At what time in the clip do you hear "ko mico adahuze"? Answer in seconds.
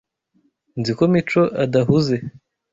0.97-2.15